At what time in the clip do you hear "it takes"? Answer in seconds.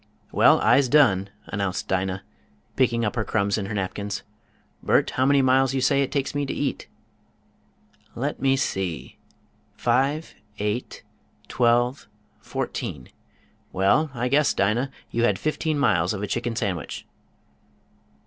6.01-6.33